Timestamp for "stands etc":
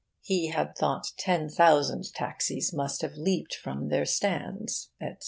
4.07-5.19